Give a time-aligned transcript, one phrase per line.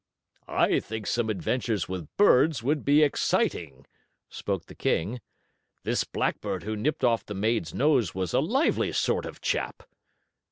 [0.47, 3.85] "I think some adventures with birds would be exciting,"
[4.29, 5.21] spoke the King.
[5.83, 9.83] "This blackbird who nipped off the maid's nose was a lively sort of chap."